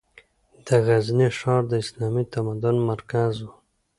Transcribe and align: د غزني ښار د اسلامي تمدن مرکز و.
د 0.65 0.67
غزني 0.85 1.29
ښار 1.39 1.63
د 1.71 1.73
اسلامي 1.83 2.23
تمدن 2.33 2.75
مرکز 2.89 3.33
و. 3.43 3.47